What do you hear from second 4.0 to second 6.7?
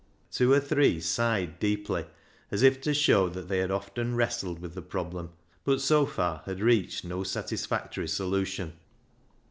wrestled with the problem, but so far had